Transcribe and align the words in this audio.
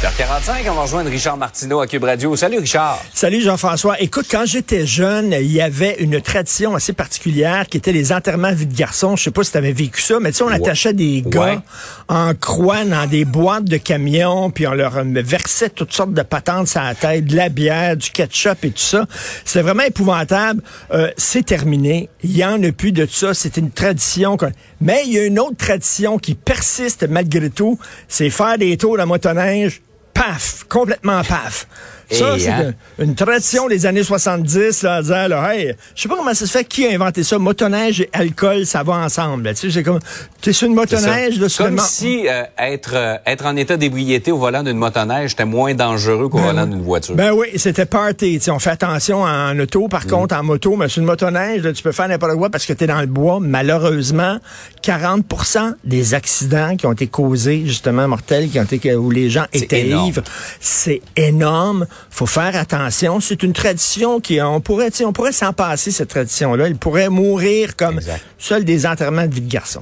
45 0.00 0.64
on 0.70 0.74
va 0.74 0.82
rejoindre 0.82 1.10
Richard 1.10 1.36
Martineau 1.36 1.80
à 1.80 1.86
Cube 1.86 2.04
Radio. 2.04 2.34
Salut 2.34 2.58
Richard. 2.58 2.98
Salut 3.12 3.42
Jean-François. 3.42 4.00
Écoute, 4.00 4.24
quand 4.30 4.46
j'étais 4.46 4.86
jeune, 4.86 5.34
il 5.38 5.52
y 5.52 5.60
avait 5.60 5.96
une 5.98 6.22
tradition 6.22 6.74
assez 6.74 6.94
particulière 6.94 7.66
qui 7.66 7.76
était 7.76 7.92
les 7.92 8.10
enterrements 8.10 8.50
vie 8.50 8.64
de 8.64 8.74
garçon. 8.74 9.16
Je 9.16 9.24
sais 9.24 9.30
pas 9.30 9.44
si 9.44 9.52
tu 9.52 9.58
avais 9.58 9.72
vécu 9.72 10.00
ça, 10.00 10.18
mais 10.18 10.32
tu 10.32 10.38
sais, 10.38 10.44
on 10.44 10.48
attachait 10.48 10.94
des 10.94 11.22
gars 11.26 11.62
en 12.08 12.32
croix 12.34 12.82
dans 12.84 13.06
des 13.06 13.26
boîtes 13.26 13.64
de 13.64 13.76
camions, 13.76 14.50
puis 14.50 14.66
on 14.66 14.72
leur 14.72 15.04
versait 15.04 15.68
toutes 15.68 15.92
sortes 15.92 16.14
de 16.14 16.22
patentes 16.22 16.68
sur 16.68 16.80
la 16.80 16.94
tête, 16.94 17.26
de 17.26 17.36
la 17.36 17.50
bière, 17.50 17.94
du 17.94 18.10
ketchup 18.10 18.64
et 18.64 18.70
tout 18.70 18.78
ça. 18.78 19.04
C'était 19.44 19.60
vraiment 19.62 19.82
épouvantable. 19.82 20.62
Euh, 20.92 21.10
c'est 21.18 21.44
terminé. 21.44 22.08
Il 22.22 22.34
y 22.34 22.42
en 22.42 22.62
a 22.62 22.72
plus 22.72 22.92
de 22.92 23.04
ça. 23.04 23.34
C'est 23.34 23.58
une 23.58 23.70
tradition. 23.70 24.38
Mais 24.80 25.02
il 25.04 25.12
y 25.12 25.18
a 25.18 25.26
une 25.26 25.38
autre 25.38 25.58
tradition 25.58 26.18
qui 26.18 26.34
persiste 26.34 27.06
malgré 27.06 27.50
tout. 27.50 27.78
C'est 28.08 28.30
faire 28.30 28.56
des 28.56 28.78
tours 28.78 28.96
de 28.96 29.04
motoneige 29.04 29.82
paf, 30.20 30.66
complètement 30.68 31.22
paf. 31.24 31.66
Ça, 32.10 32.38
c'est 32.38 32.48
hein? 32.48 32.72
une, 32.98 33.14
tradition 33.14 33.68
des 33.68 33.86
années 33.86 34.02
70, 34.02 34.82
là, 34.82 35.02
dire, 35.02 35.28
là, 35.28 35.54
hey, 35.54 35.74
je 35.94 36.02
sais 36.02 36.08
pas 36.08 36.16
comment 36.16 36.34
ça 36.34 36.46
se 36.46 36.50
fait, 36.50 36.64
qui 36.64 36.86
a 36.86 36.90
inventé 36.90 37.22
ça, 37.22 37.38
motoneige 37.38 38.00
et 38.00 38.10
alcool, 38.12 38.66
ça 38.66 38.82
va 38.82 38.94
ensemble. 38.94 39.48
Tu 39.50 39.56
sais, 39.56 39.70
c'est 39.70 39.82
comme, 39.82 40.00
t'es 40.40 40.52
sur 40.52 40.68
une 40.68 40.74
motoneige, 40.74 41.38
là, 41.38 41.46
Comme 41.56 41.78
si 41.78 42.26
euh, 42.28 42.42
être 42.58 42.94
euh, 42.94 43.16
être 43.26 43.46
en 43.46 43.56
état 43.56 43.76
d'ébriété 43.76 44.32
au 44.32 44.38
volant 44.38 44.62
d'une 44.62 44.76
motoneige 44.76 45.32
était 45.32 45.44
moins 45.44 45.74
dangereux 45.74 46.28
qu'au 46.28 46.38
ben 46.38 46.46
volant 46.46 46.66
d'une 46.66 46.82
voiture. 46.82 47.14
Ben 47.14 47.32
oui, 47.32 47.48
c'était 47.56 47.86
party. 47.86 48.40
on 48.48 48.58
fait 48.58 48.70
attention 48.70 49.22
en 49.22 49.58
auto, 49.58 49.88
par 49.88 50.06
mm. 50.06 50.10
contre, 50.10 50.36
en 50.36 50.42
moto, 50.42 50.76
mais 50.76 50.88
sur 50.88 51.00
une 51.00 51.06
motoneige, 51.06 51.62
là, 51.62 51.72
tu 51.72 51.82
peux 51.82 51.92
faire 51.92 52.08
n'importe 52.08 52.36
quoi 52.36 52.50
parce 52.50 52.66
que 52.66 52.72
t'es 52.72 52.86
dans 52.86 53.00
le 53.00 53.06
bois. 53.06 53.38
Malheureusement, 53.40 54.38
40% 54.82 55.74
des 55.84 56.14
accidents 56.14 56.76
qui 56.76 56.86
ont 56.86 56.92
été 56.92 57.06
causés, 57.06 57.62
justement, 57.66 58.08
mortels, 58.08 58.48
qui 58.48 58.58
ont 58.58 58.64
été, 58.64 58.94
où 58.94 59.10
les 59.10 59.30
gens 59.30 59.44
étaient 59.52 59.88
ivres, 59.88 60.22
c'est 60.60 61.02
énorme 61.16 61.86
faut 62.08 62.26
faire 62.26 62.56
attention. 62.56 63.20
C'est 63.20 63.42
une 63.42 63.52
tradition 63.52 64.20
qui, 64.20 64.40
on 64.40 64.60
pourrait, 64.60 64.90
on 65.04 65.12
pourrait 65.12 65.32
s'en 65.32 65.52
passer, 65.52 65.90
cette 65.90 66.08
tradition-là. 66.08 66.66
Elle 66.66 66.76
pourrait 66.76 67.08
mourir 67.08 67.76
comme 67.76 68.00
seul 68.38 68.64
des 68.64 68.86
enterrements 68.86 69.26
de 69.26 69.34
vie 69.34 69.42
de 69.42 69.50
garçon. 69.50 69.80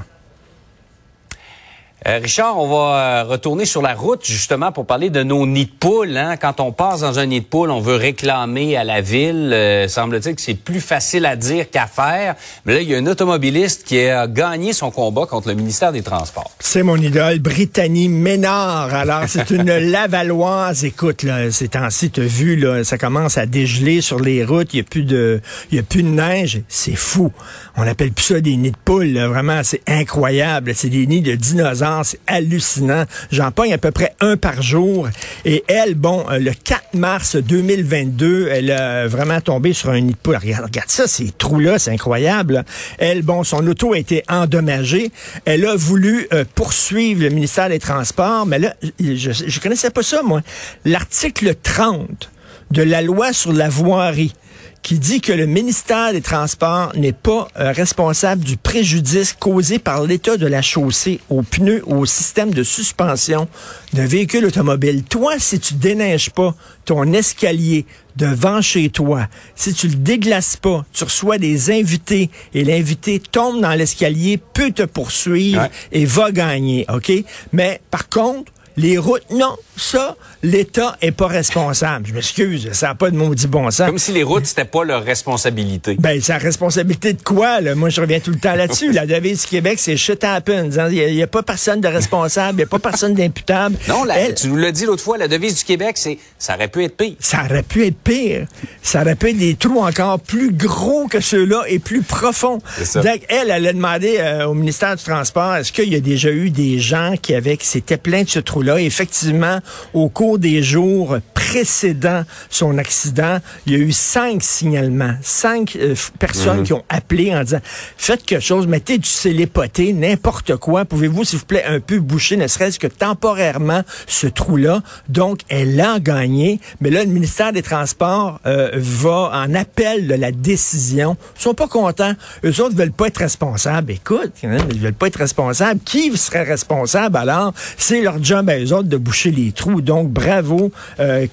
Euh, 2.07 2.21
Richard, 2.23 2.57
on 2.57 2.69
va 2.69 2.95
euh, 2.95 3.25
retourner 3.25 3.65
sur 3.65 3.83
la 3.83 3.93
route 3.93 4.25
justement 4.25 4.71
pour 4.71 4.87
parler 4.87 5.11
de 5.11 5.25
nos 5.25 5.47
nids 5.47 5.67
de 5.67 5.71
poules. 5.71 6.17
Hein. 6.17 6.37
Quand 6.37 6.61
on 6.61 6.71
passe 6.71 7.01
dans 7.01 7.19
un 7.19 7.27
nid 7.27 7.41
de 7.41 7.45
poule, 7.45 7.73
on 7.73 7.81
veut 7.81 7.97
réclamer 7.97 8.77
à 8.77 8.85
la 8.85 9.01
ville. 9.01 9.51
Euh, 9.53 9.89
semble-t-il 9.89 10.37
que 10.37 10.41
c'est 10.41 10.55
plus 10.55 10.81
facile 10.81 11.27
à 11.27 11.35
dire 11.35 11.69
qu'à 11.71 11.89
faire. 11.89 12.37
Mais 12.65 12.75
là, 12.75 12.81
il 12.83 12.89
y 12.89 12.95
a 12.95 12.99
un 12.99 13.07
automobiliste 13.07 13.85
qui 13.85 14.01
a 14.07 14.29
gagné 14.29 14.73
son 14.73 14.93
combat 14.93 15.27
contre 15.27 15.49
le 15.49 15.55
ministère 15.55 15.91
des 15.91 16.03
Transports. 16.03 16.53
C'est 16.61 16.85
mon 16.85 16.97
idole, 16.97 17.41
Brittany 17.41 18.09
Ménard. 18.09 18.95
Alors, 18.95 19.25
c'est 19.27 19.51
une 19.51 19.77
Lavalloise. 19.77 20.85
Écoute, 20.85 21.25
là, 21.25 21.51
ces 21.51 21.67
temps-ci, 21.67 22.13
tu 22.13 22.23
vu, 22.23 22.55
là, 22.55 22.85
ça 22.85 22.97
commence 22.97 23.39
à 23.39 23.47
dégeler 23.47 24.03
sur 24.03 24.21
les 24.21 24.45
routes. 24.45 24.73
Il 24.73 24.77
n'y 24.77 24.83
a 24.83 24.89
plus 24.89 25.03
de, 25.03 25.41
il 25.73 25.77
y 25.77 25.81
a 25.81 25.83
plus 25.83 26.05
de 26.05 26.09
neige. 26.09 26.63
C'est 26.69 26.97
fou. 26.97 27.33
On 27.77 27.83
appelle 27.83 28.13
plus 28.13 28.35
ça 28.35 28.41
des 28.41 28.55
nids 28.55 28.71
de 28.71 28.77
poules. 28.85 29.19
Vraiment, 29.19 29.63
c'est 29.65 29.83
incroyable. 29.89 30.73
C'est 30.77 30.91
des 30.91 31.07
nids 31.09 31.23
de 31.23 31.35
dinosaures 31.35 31.88
c'est 32.03 32.21
hallucinant. 32.27 33.05
J'en 33.31 33.51
pogne 33.51 33.73
à 33.73 33.79
peu 33.79 33.91
près 33.91 34.15
un 34.21 34.37
par 34.37 34.63
jour. 34.63 35.09
Et 35.45 35.65
elle, 35.69 35.95
bon, 35.95 36.25
euh, 36.31 36.39
le 36.39 36.53
4 36.53 36.95
mars 36.95 37.37
2022, 37.37 38.49
elle 38.51 38.71
a 38.71 39.07
vraiment 39.07 39.41
tombé 39.41 39.73
sur 39.73 39.91
un 39.91 40.09
poule. 40.23 40.37
Regarde, 40.37 40.65
regarde 40.65 40.91
ça, 40.91 41.07
ces 41.07 41.31
trous-là, 41.31 41.79
c'est 41.79 41.91
incroyable. 41.91 42.65
Elle, 42.99 43.23
bon, 43.23 43.45
son 43.45 43.67
auto 43.67 43.93
a 43.93 43.99
été 43.99 44.23
endommagée. 44.29 45.11
Elle 45.45 45.67
a 45.67 45.77
voulu 45.77 46.27
euh, 46.33 46.45
poursuivre 46.55 47.23
le 47.23 47.31
ministère 47.31 47.69
des 47.69 47.79
Transports, 47.79 48.47
mais 48.47 48.59
là, 48.59 48.75
je, 49.01 49.31
je 49.47 49.61
connaissais 49.61 49.91
pas 49.91 50.03
ça, 50.03 50.23
moi. 50.23 50.43
L'article 50.85 51.55
30 51.63 52.31
de 52.71 52.83
la 52.83 53.03
loi 53.03 53.33
sur 53.33 53.53
la 53.53 53.69
voirie 53.69 54.35
qui 54.83 54.99
dit 54.99 55.21
que 55.21 55.33
le 55.33 55.47
ministère 55.47 56.13
des 56.13 56.21
Transports 56.21 56.93
n'est 56.97 57.13
pas 57.13 57.49
euh, 57.59 57.73
responsable 57.73 58.43
du 58.43 58.57
préjudice 58.57 59.35
causé 59.35 59.79
par 59.79 60.05
l'état 60.05 60.37
de 60.37 60.47
la 60.47 60.63
chaussée 60.63 61.21
aux 61.29 61.43
pneus 61.43 61.83
ou 61.87 61.97
au 61.97 62.07
système 62.07 62.55
de 62.55 62.63
suspension 62.63 63.49
d'un 63.93 64.07
véhicule 64.07 64.47
automobile. 64.47 65.03
Toi, 65.05 65.35
si 65.39 65.61
tu 65.61 65.75
déneiges 65.75 66.31
pas 66.31 66.55
ton 66.85 67.13
escalier 67.13 67.87
devant 68.17 68.63
chez 68.63 68.89
toi, 68.89 69.29
si 69.55 69.75
tu 69.75 69.89
le 69.89 69.95
déglaces 69.95 70.57
pas, 70.57 70.85
tu 70.93 71.05
reçois 71.05 71.39
des 71.39 71.71
invités 71.71 72.31
et 72.55 72.65
l'invité 72.65 73.21
tombe 73.21 73.61
dans 73.61 73.75
l'escalier, 73.75 74.41
peut 74.55 74.73
te 74.73 74.85
poursuivre 74.85 75.69
et 75.93 76.05
va 76.05 76.33
gagner, 76.33 76.87
OK? 76.89 77.13
Mais 77.53 77.81
par 77.91 78.09
contre, 78.09 78.53
les 78.79 78.97
routes, 78.97 79.25
non, 79.31 79.57
ça, 79.77 80.17
l'État 80.45 80.97
est 81.03 81.11
pas 81.11 81.27
responsable. 81.27 82.07
Je 82.07 82.15
m'excuse, 82.15 82.71
ça 82.73 82.89
n'a 82.89 82.95
pas 82.95 83.11
de 83.11 83.17
maudit 83.17 83.49
bon 83.49 83.69
sens. 83.73 83.89
Comme 83.89 83.99
si 83.99 84.13
les 84.13 84.23
routes, 84.23 84.47
c'était 84.47 84.65
pas 84.65 84.85
leur 84.85 85.03
responsabilité. 85.03 85.97
Ben, 85.99 86.21
c'est 86.23 86.33
la 86.33 86.39
responsabilité 86.39 87.13
de 87.13 87.21
quoi, 87.21 87.61
là? 87.61 87.75
Moi, 87.75 87.89
je 87.89 88.01
reviens 88.01 88.21
tout 88.21 88.31
le 88.31 88.39
temps 88.39 88.55
là-dessus. 88.55 88.93
la 88.93 89.05
devise 89.05 89.43
du 89.43 89.47
Québec, 89.49 89.81
c'est 89.81 89.97
shit 89.97 90.23
happens. 90.23 90.71
Il 90.91 91.15
n'y 91.15 91.23
a, 91.23 91.27
pas 91.27 91.43
personne 91.43 91.81
de 91.81 91.89
responsable, 91.89 92.55
il 92.55 92.57
n'y 92.59 92.63
a 92.63 92.67
pas 92.67 92.79
personne 92.79 93.15
d'imputable. 93.15 93.77
Non, 93.89 94.05
tu 94.37 94.49
nous 94.49 94.57
l'as 94.57 94.71
dit 94.71 94.85
l'autre 94.85 95.03
fois, 95.03 95.19
la 95.19 95.27
devise 95.27 95.57
du 95.57 95.65
Québec, 95.65 95.97
c'est 95.99 96.19
ça 96.39 96.55
aurait 96.55 96.69
pu 96.69 96.85
être 96.85 96.97
pire. 96.97 97.17
Ça 97.19 97.45
aurait 97.51 97.65
pu 97.65 97.85
être 97.85 97.99
pire. 97.99 98.47
Ça 98.81 99.03
aurait 99.03 99.17
pu 99.17 99.31
être 99.31 99.39
des 99.39 99.57
trous 99.57 99.81
encore 99.81 100.21
plus 100.21 100.53
gros 100.53 101.09
que 101.09 101.21
ceux-là 101.21 101.65
et 101.67 101.81
plus 101.81 102.03
profonds. 102.03 102.61
Donc, 102.95 103.23
elle, 103.29 103.51
elle 103.51 103.67
a 103.67 103.73
demandé 103.73 104.19
euh, 104.19 104.47
au 104.47 104.55
ministère 104.55 104.95
du 104.95 105.03
Transport, 105.03 105.57
est-ce 105.57 105.73
qu'il 105.73 105.93
y 105.93 105.97
a 105.97 106.01
déjà 106.01 106.31
eu 106.31 106.51
des 106.51 106.79
gens 106.79 107.15
qui 107.21 107.35
avaient, 107.35 107.57
qui 107.57 107.67
s'étaient 107.67 107.97
plaints 107.97 108.23
de 108.23 108.29
ce 108.29 108.39
trou-là? 108.39 108.68
Effectivement, 108.77 109.59
au 109.95 110.09
cours 110.09 110.39
des 110.39 110.63
jours 110.63 111.19
précédant 111.35 112.25
son 112.51 112.77
accident, 112.79 113.39
il 113.67 113.73
y 113.73 113.77
a 113.77 113.79
eu 113.79 113.93
cinq 113.93 114.43
signalements, 114.43 115.15
cinq 115.23 115.77
euh, 115.77 115.95
personnes 116.19 116.59
mhm. 116.59 116.65
qui 116.65 116.73
ont 116.75 116.85
appelé 116.89 117.35
en 117.35 117.43
disant 117.43 117.61
faites 117.97 118.25
quelque 118.25 118.43
chose, 118.43 118.67
mettez 118.67 118.99
du 118.99 119.09
célépoté, 119.09 119.93
n'importe 119.93 120.57
quoi. 120.57 120.85
Pouvez-vous, 120.85 121.25
s'il 121.25 121.39
vous 121.39 121.47
plaît, 121.47 121.65
un 121.67 121.81
peu 121.81 122.01
boucher, 122.01 122.37
ne 122.37 122.47
serait-ce 122.47 122.79
que 122.79 122.87
temporairement, 122.87 123.83
ce 124.07 124.27
trou-là? 124.27 124.83
Donc, 125.09 125.41
elle 125.49 125.81
a 125.81 125.99
gagné. 126.01 126.61
Mais 126.81 126.91
là, 126.91 127.05
le 127.05 127.11
ministère 127.11 127.53
des 127.53 127.63
Transports 127.63 128.41
euh, 128.47 128.71
va 128.75 129.31
en 129.33 129.55
appel 129.55 130.07
de 130.07 130.15
la 130.15 130.33
décision. 130.33 131.17
Ils 131.39 131.43
sont 131.43 131.55
pas 131.55 131.69
contents. 131.69 132.13
Eux 132.45 132.61
autres 132.61 132.77
veulent 132.77 132.93
pas 132.93 133.07
être 133.07 133.19
responsables. 133.19 133.93
Écoute, 133.93 134.33
hein, 134.45 134.59
ils 134.71 134.81
veulent 134.81 134.93
pas 134.93 135.07
être 135.07 135.17
responsables. 135.17 135.81
Qui 135.85 136.17
serait 136.17 136.43
responsable 136.43 137.17
alors? 137.17 137.55
C'est 137.77 138.01
leur 138.01 138.23
job 138.23 138.51
de 138.65 138.97
boucher 138.97 139.31
les 139.31 139.53
trous. 139.53 139.81
Donc, 139.81 140.11
bravo. 140.11 140.71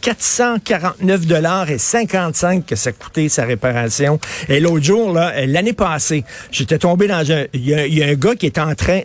449 0.01 1.21
euh, 1.21 1.25
dollars 1.25 1.69
et 1.69 1.77
55 1.77 2.65
que 2.65 2.75
ça 2.75 2.91
coûtait 2.91 3.29
sa 3.29 3.45
réparation. 3.45 4.19
Et 4.49 4.59
l'autre 4.59 4.83
jour, 4.83 5.13
là, 5.13 5.45
l'année 5.45 5.73
passée, 5.73 6.23
j'étais 6.51 6.77
tombé 6.77 7.07
dans 7.07 7.31
un... 7.31 7.45
Il 7.53 7.65
y, 7.67 8.03
a 8.03 8.07
un 8.07 8.13
gars 8.13 8.35
qui 8.35 8.45
est 8.45 8.57
en 8.57 8.73
train... 8.75 9.01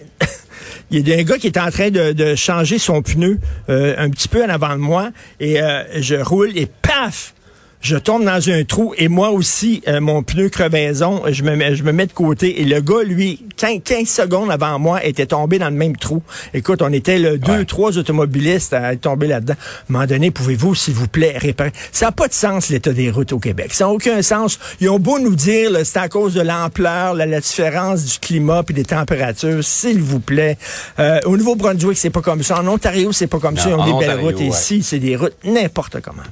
il 0.90 1.08
y 1.08 1.14
a 1.14 1.18
un 1.18 1.22
gars 1.22 1.38
qui 1.38 1.46
est 1.46 1.58
en 1.58 1.70
train 1.70 1.90
de, 1.90 2.34
changer 2.34 2.78
son 2.78 3.02
pneu 3.02 3.38
euh, 3.68 3.94
un 3.98 4.10
petit 4.10 4.28
peu 4.28 4.44
en 4.44 4.48
avant 4.48 4.74
de 4.74 4.80
moi 4.80 5.10
et 5.38 5.60
euh, 5.60 5.82
je 6.00 6.16
roule 6.16 6.56
et 6.56 6.66
paf 6.66 7.34
je 7.80 7.96
tombe 7.96 8.24
dans 8.24 8.50
un 8.50 8.64
trou 8.64 8.94
et 8.98 9.08
moi 9.08 9.30
aussi, 9.30 9.82
euh, 9.88 10.00
mon 10.00 10.22
pneu 10.22 10.50
crevaison, 10.50 11.22
je 11.30 11.42
me, 11.42 11.56
mets, 11.56 11.74
je 11.74 11.82
me 11.82 11.92
mets 11.92 12.06
de 12.06 12.12
côté. 12.12 12.60
Et 12.60 12.64
le 12.64 12.80
gars, 12.80 13.02
lui, 13.04 13.42
15, 13.56 13.80
15, 13.84 14.08
secondes 14.08 14.50
avant 14.50 14.78
moi, 14.78 15.04
était 15.04 15.26
tombé 15.26 15.58
dans 15.58 15.70
le 15.70 15.76
même 15.76 15.96
trou. 15.96 16.22
Écoute, 16.52 16.82
on 16.82 16.92
était 16.92 17.18
le 17.18 17.38
deux, 17.38 17.64
trois 17.64 17.96
automobilistes 17.96 18.74
à 18.74 18.92
être 18.92 19.00
tombés 19.00 19.28
là-dedans. 19.28 19.54
À 19.54 19.56
un 19.56 19.92
moment 19.92 20.06
donné, 20.06 20.30
pouvez-vous, 20.30 20.74
s'il 20.74 20.92
vous 20.94 21.08
plaît, 21.08 21.38
réparer? 21.38 21.72
Ça 21.90 22.06
n'a 22.06 22.12
pas 22.12 22.28
de 22.28 22.34
sens, 22.34 22.68
l'état 22.68 22.92
des 22.92 23.10
routes 23.10 23.32
au 23.32 23.38
Québec. 23.38 23.72
Ça 23.72 23.84
n'a 23.84 23.90
aucun 23.90 24.20
sens. 24.20 24.58
Ils 24.80 24.90
ont 24.90 24.98
beau 24.98 25.18
nous 25.18 25.34
dire, 25.34 25.70
c'est 25.84 25.98
à 25.98 26.08
cause 26.08 26.34
de 26.34 26.42
l'ampleur, 26.42 27.14
la, 27.14 27.24
la, 27.24 27.40
différence 27.40 28.04
du 28.04 28.18
climat 28.18 28.62
puis 28.62 28.74
des 28.74 28.84
températures, 28.84 29.64
s'il 29.64 30.02
vous 30.02 30.20
plaît. 30.20 30.58
Euh, 30.98 31.18
au 31.24 31.36
Nouveau-Brunswick, 31.36 31.96
c'est 31.96 32.10
pas 32.10 32.20
comme 32.20 32.42
ça. 32.42 32.60
En 32.60 32.68
Ontario, 32.68 33.12
c'est 33.12 33.26
pas 33.26 33.38
comme 33.38 33.56
ça. 33.56 33.70
Ils 33.70 33.74
ont 33.74 33.98
des 33.98 34.06
belles 34.06 34.20
routes. 34.20 34.40
Ici, 34.40 34.82
c'est 34.82 34.98
des 34.98 35.16
routes 35.16 35.34
n'importe 35.44 36.00
comment. 36.02 36.22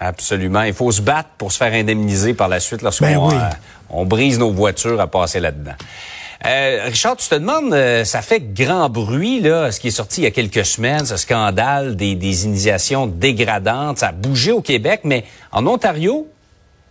Absolument. 0.00 0.62
Il 0.62 0.74
faut 0.74 0.92
se 0.92 1.00
battre 1.00 1.30
pour 1.38 1.52
se 1.52 1.58
faire 1.58 1.72
indemniser 1.72 2.34
par 2.34 2.48
la 2.48 2.60
suite 2.60 2.82
lorsqu'on 2.82 3.06
Ben 3.06 3.16
oui. 3.18 3.34
euh, 3.34 3.50
on 3.90 4.04
brise 4.04 4.38
nos 4.38 4.50
voitures 4.50 5.00
à 5.00 5.06
passer 5.06 5.40
là-dedans. 5.40 5.74
Euh, 6.44 6.82
Richard, 6.84 7.16
tu 7.16 7.28
te 7.28 7.34
demandes, 7.34 7.72
euh, 7.72 8.04
ça 8.04 8.20
fait 8.20 8.40
grand 8.40 8.90
bruit, 8.90 9.40
là, 9.40 9.72
ce 9.72 9.80
qui 9.80 9.88
est 9.88 9.90
sorti 9.92 10.20
il 10.20 10.24
y 10.24 10.26
a 10.26 10.30
quelques 10.30 10.66
semaines, 10.66 11.06
ce 11.06 11.16
scandale 11.16 11.96
des, 11.96 12.14
des 12.14 12.44
initiations 12.44 13.06
dégradantes. 13.06 13.98
Ça 13.98 14.08
a 14.08 14.12
bougé 14.12 14.52
au 14.52 14.60
Québec, 14.60 15.00
mais 15.04 15.24
en 15.50 15.66
Ontario, 15.66 16.28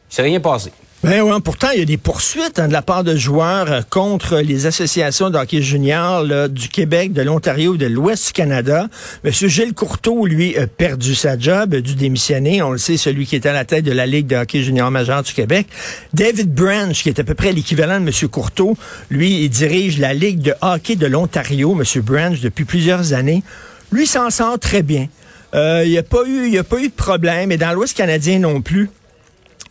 il 0.10 0.16
s'est 0.16 0.24
rien 0.24 0.40
passé. 0.40 0.72
Ben 1.06 1.22
ouais, 1.22 1.40
pourtant, 1.40 1.68
il 1.72 1.78
y 1.78 1.84
a 1.84 1.86
des 1.86 1.98
poursuites 1.98 2.57
hein, 2.57 2.68
de 2.68 2.74
la 2.74 2.81
part 2.81 3.04
de 3.04 3.16
joueurs 3.16 3.72
euh, 3.72 3.81
contre 3.88 4.40
les 4.40 4.66
associations 4.66 5.30
de 5.30 5.38
hockey 5.38 5.62
junior 5.62 6.24
là, 6.24 6.48
du 6.48 6.68
Québec, 6.68 7.13
de 7.13 7.22
l'Ontario, 7.22 7.78
de 7.78 7.86
l'Ouest 7.86 8.25
du 8.25 8.34
Canada. 8.34 8.88
Monsieur 9.24 9.48
Gilles 9.48 9.75
Courteau, 9.75 10.25
lui, 10.25 10.57
a 10.57 10.66
perdu 10.66 11.13
sa 11.13 11.38
job, 11.38 11.75
a 11.75 11.81
dû 11.81 11.94
démissionner. 11.94 12.63
On 12.63 12.72
le 12.72 12.80
sait, 12.80 12.98
celui 12.98 13.28
qui 13.28 13.36
était 13.36 13.50
à 13.50 13.54
la 13.54 13.66
tête 13.66 13.86
de 13.86 13.92
la 13.92 14.07
Ligue 14.07 14.25
de 14.25 14.36
hockey 14.36 14.63
junior 14.63 14.90
majeur 14.90 15.22
du 15.22 15.31
Québec. 15.31 15.68
David 16.16 16.52
Branch, 16.52 17.00
qui 17.00 17.08
est 17.08 17.19
à 17.19 17.24
peu 17.24 17.36
près 17.36 17.51
l'équivalent 17.51 18.00
de 18.00 18.06
Monsieur 18.06 18.28
Courteau, 18.28 18.75
lui, 19.12 19.44
il 19.44 19.50
dirige 19.50 20.00
la 20.00 20.16
Ligue 20.16 20.40
de 20.40 20.56
hockey 20.62 20.96
de 20.96 21.06
l'Ontario, 21.06 21.75
Monsieur 21.75 22.01
Branch, 22.01 22.42
depuis 22.42 22.66
plusieurs 22.66 23.13
années. 23.13 23.44
Lui 23.92 24.08
s'en 24.08 24.31
sort 24.31 24.58
très 24.58 24.81
bien. 24.81 25.08
Euh, 25.54 25.84
il 25.86 25.92
n'y 25.92 26.00
a 26.00 26.04
pas 26.04 26.24
eu, 26.25 26.48
il 26.50 26.58
a 26.58 26.63
pas 26.63 26.80
eu 26.80 26.88
de 26.88 26.94
problème, 26.94 27.51
et 27.51 27.58
dans 27.58 27.74
l'Ouest 27.74 27.96
canadien 27.96 28.40
non 28.40 28.62
plus. 28.62 28.90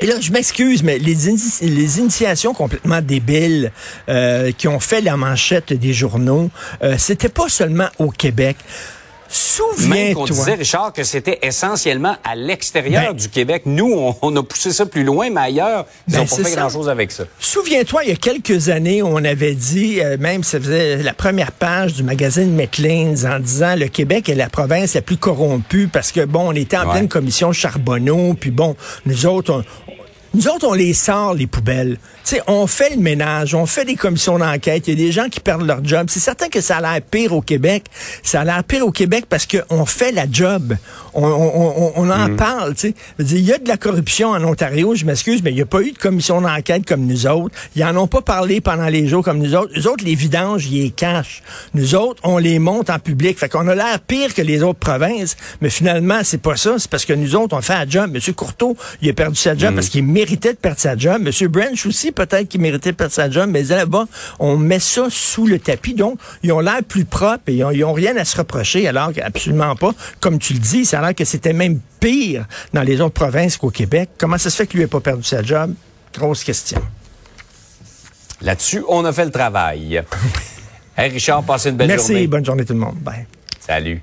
Et 0.01 0.07
là, 0.07 0.15
je 0.21 0.33
m'excuse, 0.33 0.83
mais 0.83 0.99
les, 0.99 1.29
ini- 1.29 1.61
les 1.63 1.99
initiations 1.99 2.53
complètement 2.53 3.01
débiles 3.01 3.71
euh, 4.09 4.51
qui 4.53 4.67
ont 4.67 4.81
fait 4.81 5.01
la 5.01 5.17
manchette 5.17 5.73
des 5.73 5.93
journaux, 5.93 6.51
euh, 6.83 6.97
c'était 6.99 7.29
pas 7.29 7.49
seulement 7.49 7.89
au 7.99 8.11
Québec. 8.11 8.57
Même 9.89 10.15
qu'on 10.15 10.25
disait, 10.25 10.35
Souviens-toi. 10.35 10.55
Richard, 10.59 10.93
que 10.93 11.05
c'était 11.05 11.39
essentiellement 11.43 12.17
à 12.25 12.35
l'extérieur 12.37 13.13
Ben- 13.13 13.17
du 13.17 13.29
Québec. 13.29 13.63
Nous, 13.67 13.93
on, 13.93 14.15
on 14.23 14.37
a 14.37 14.43
poussé 14.43 14.71
ça 14.73 14.87
plus 14.87 15.03
loin, 15.05 15.31
mais 15.31 15.41
ailleurs, 15.41 15.87
ils 16.09 16.13
Ben, 16.13 16.19
n'ont 16.21 16.27
pas 16.27 16.37
c'est 16.37 16.45
fait 16.45 16.57
grand-chose 16.57 16.89
avec 16.89 17.11
ça. 17.13 17.25
Souviens-toi, 17.41 18.05
il 18.05 18.11
y 18.11 18.13
a 18.13 18.17
quelques 18.17 18.69
années, 18.69 19.03
on 19.03 19.17
avait 19.25 19.55
dit, 19.55 20.01
euh, 20.01 20.17
même 20.19 20.45
ça 20.45 20.61
faisait 20.61 21.03
la 21.03 21.13
première 21.15 21.53
page 21.53 21.95
du 21.95 22.03
magazine 22.03 22.55
Maclean's 22.55 23.25
en 23.25 23.39
disant 23.41 23.75
le 23.77 23.89
Québec 23.89 24.29
est 24.29 24.35
la 24.35 24.49
province 24.49 24.95
la 24.95 25.03
plus 25.03 25.17
corrompue 25.17 25.89
parce 25.89 26.13
que 26.13 26.25
bon, 26.25 26.49
on 26.49 26.53
était 26.53 26.77
en 26.77 26.85
Ouais. 26.87 26.93
pleine 26.93 27.09
commission 27.09 27.53
Charbonneau, 27.53 28.35
puis 28.35 28.51
bon, 28.51 28.77
nous 29.07 29.27
autres, 29.27 29.53
on, 29.53 29.65
nous 30.35 30.49
autres, 30.49 30.67
on 30.67 30.73
les 30.75 30.93
sort, 30.95 31.35
les 31.35 31.47
poubelles. 31.47 31.99
Tu 32.25 32.37
sais, 32.37 32.43
on 32.47 32.67
fait 32.67 32.91
le 32.91 32.97
ménage, 33.01 33.55
on 33.55 33.67
fait 33.67 33.85
des 33.85 33.95
commissions 33.97 34.39
d'enquête. 34.39 34.89
Il 34.89 34.99
y 34.99 35.03
a 35.03 35.07
des 35.07 35.13
gens 35.13 35.29
qui 35.29 35.41
perdent 35.41 35.67
leur 35.67 35.85
job. 35.85 36.07
C'est 36.11 36.21
certain 36.21 36.49
que 36.49 36.61
ça 36.61 36.79
a 36.79 36.81
l'air 36.81 37.01
pire 37.03 37.33
au 37.35 37.41
Québec. 37.43 37.85
Ça 38.23 38.41
a 38.41 38.45
l'air 38.45 38.65
pire 38.65 38.87
au 38.87 38.91
Québec 38.91 39.27
parce 39.29 39.47
qu'on 39.47 39.85
fait 39.87 40.11
la 40.13 40.25
job. 40.31 40.77
On, 41.13 41.25
on- 41.25 41.75
on- 41.79 41.93
on 41.97 42.11
en 42.11 42.35
parle, 42.35 42.75
tu 42.75 42.89
sais. 42.89 42.95
Je 43.19 43.23
veux 43.23 43.29
dire, 43.29 43.39
Il 43.39 43.45
y 43.47 43.53
a 43.53 43.59
de 43.59 43.69
la 43.69 43.77
corruption 43.77 44.31
en 44.31 44.43
Ontario, 44.43 44.95
je 44.95 45.05
m'excuse, 45.05 45.43
mais 45.43 45.51
il 45.51 45.55
n'y 45.57 45.61
a 45.63 45.67
pas 45.67 45.83
eu 45.83 45.93
de 45.93 45.99
commission 45.99 46.41
d'enquête 46.41 46.87
comme 46.87 47.03
nous 47.07 47.27
autres. 47.27 47.55
Ils 47.77 47.85
en 47.85 47.97
ont 47.97 48.07
pas 48.07 48.23
parlé 48.23 48.61
pendant 48.61 48.87
les 48.87 49.07
jours 49.07 49.23
comme 49.23 49.39
nous 49.39 49.55
autres. 49.55 49.73
Nous 49.77 49.87
autres, 49.87 50.05
les 50.05 50.15
vidanges, 50.15 50.67
ils 50.67 50.83
les 50.83 50.91
cachent. 50.91 51.43
Nous 51.75 51.95
autres, 51.95 52.21
on 52.25 52.39
les 52.39 52.59
monte 52.59 52.91
en 52.91 52.99
public. 52.99 53.39
Fait 53.39 53.49
qu'on 53.49 53.69
a 53.69 53.75
l'air 53.75 54.01
pire 54.01 54.35
que 54.35 54.43
les 54.43 54.63
autres 54.63 54.79
provinces, 54.81 55.37
mais 55.61 55.71
finalement, 55.71 56.21
c'est 56.25 56.41
pas 56.41 56.57
ça. 56.57 56.75
C'est 56.79 56.91
parce 56.91 57.05
que 57.05 57.13
nous 57.13 57.37
autres, 57.37 57.57
on 57.57 57.61
fait 57.61 57.75
la 57.75 57.87
job. 57.89 58.11
Monsieur 58.13 58.33
Courteau, 58.33 58.77
il 59.03 59.09
a 59.11 59.13
perdu 59.13 59.37
sa 59.37 59.57
job 59.57 59.75
parce 59.75 59.89
qu'il 59.89 60.05
méritait 60.25 60.55
de 60.55 60.59
perdre 60.59 60.81
sa 60.81 60.97
job. 60.97 61.21
Monsieur 61.21 61.49
Branch 61.49 61.85
aussi, 61.87 62.11
peut-être 62.11 62.49
qu'il 62.49 62.61
méritait 62.61 62.93
de 62.93 62.97
perdre 62.97 63.13
sa 63.13 63.31
job, 63.31 63.51
mais 63.51 63.63
là-bas, 63.65 64.07
on 64.39 64.57
met 64.57 64.79
ça 64.79 65.09
sous 65.11 65.47
le 65.47 65.59
tapis. 65.59 65.93
Donc, 65.93 66.19
ils 66.43 66.51
ont 66.51 66.61
l'air 66.61 66.83
plus 66.83 67.05
propres 67.05 67.43
et 67.49 67.57
ils 67.57 67.65
ont, 67.65 67.71
ils 67.71 67.85
ont 67.85 67.93
rien 67.93 68.17
à 68.17 68.25
se 68.25 68.37
reprocher, 68.39 68.89
alors 68.89 69.13
qu'absolument 69.13 69.77
pas. 69.77 69.93
Comme 70.21 70.39
tu 70.39 70.55
le 70.55 70.61
dis, 70.61 70.87
ça 70.87 71.01
a 71.01 71.03
l'air 71.03 71.15
que 71.15 71.27
c'était 71.27 71.53
même 71.53 71.79
pire 72.01 72.47
dans 72.73 72.83
les 72.83 73.01
autres 73.03 73.13
provinces 73.13 73.59
qu'au 73.59 73.71
Québec. 73.71 74.11
Comment 74.19 74.39
ça 74.39 74.49
se 74.49 74.57
fait 74.57 74.67
que 74.67 74.73
lui 74.73 74.81
n'ait 74.81 74.87
pas 74.87 75.01
perdu 75.01 75.25
sa 75.25 75.43
job? 75.43 75.75
Grosse 76.15 76.43
question. 76.43 76.81
Là-dessus, 78.41 78.83
on 78.89 79.05
a 79.05 79.13
fait 79.13 79.27
le 79.27 79.31
travail. 79.31 80.03
hey 80.97 81.11
Richard, 81.11 81.43
passez 81.45 81.69
une 81.69 81.77
belle 81.77 81.89
Merci, 81.89 82.13
journée. 82.13 82.27
bonne 82.27 82.45
journée 82.45 82.65
tout 82.65 82.73
le 82.73 82.79
monde. 82.79 82.97
Bye. 82.97 83.27
Salut. 83.61 84.03